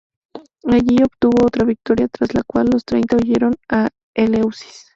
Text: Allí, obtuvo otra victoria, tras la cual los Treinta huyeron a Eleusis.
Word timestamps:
Allí, 0.65 0.97
obtuvo 1.03 1.45
otra 1.45 1.63
victoria, 1.63 2.07
tras 2.07 2.33
la 2.33 2.41
cual 2.41 2.69
los 2.73 2.85
Treinta 2.85 3.17
huyeron 3.17 3.53
a 3.69 3.89
Eleusis. 4.15 4.87